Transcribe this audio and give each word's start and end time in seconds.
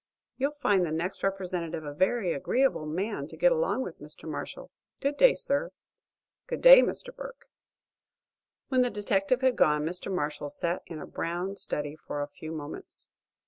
"You'll 0.37 0.53
find 0.53 0.83
the 0.83 0.89
next 0.91 1.21
Representative 1.21 1.83
a 1.85 1.93
very 1.93 2.33
agreeable 2.33 2.87
man 2.87 3.27
to 3.27 3.37
get 3.37 3.51
along 3.51 3.83
with, 3.83 3.99
Mr. 3.99 4.27
Marshall. 4.27 4.71
Good 4.99 5.15
day, 5.15 5.35
sir." 5.35 5.69
"Good 6.47 6.61
day, 6.61 6.81
Mr. 6.81 7.15
Burke." 7.15 7.45
When 8.69 8.81
the 8.81 8.89
detective 8.89 9.41
had 9.41 9.55
gone 9.55 9.85
Mr. 9.85 10.11
Marshall 10.11 10.49
sat 10.49 10.81
in 10.87 10.99
a 10.99 11.05
brown 11.05 11.55
study 11.55 11.95
for 11.95 12.19
a 12.23 12.27
few 12.27 12.51
moments. 12.51 13.09